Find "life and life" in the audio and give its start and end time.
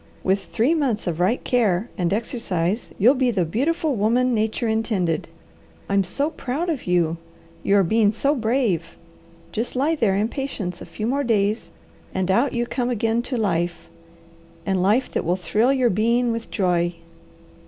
13.37-15.11